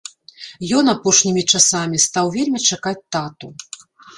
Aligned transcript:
Ён 0.77 0.85
апошнімі 0.93 1.43
часамі 1.53 1.97
стаў 2.09 2.33
вельмі 2.39 2.59
чакаць 2.71 2.99
тату. 3.17 3.47